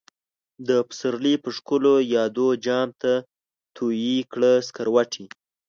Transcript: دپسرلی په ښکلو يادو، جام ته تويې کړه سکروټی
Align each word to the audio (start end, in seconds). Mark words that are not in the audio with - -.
دپسرلی 0.67 1.35
په 1.43 1.49
ښکلو 1.57 1.93
يادو، 2.13 2.47
جام 2.65 2.89
ته 3.01 3.13
تويې 3.75 4.17
کړه 4.31 4.51
سکروټی 4.67 5.25